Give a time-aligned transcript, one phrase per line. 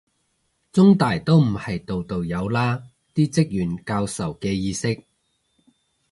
[0.71, 2.81] 中大都唔係度度有啦，
[3.13, 5.03] 啲職員教授嘅意識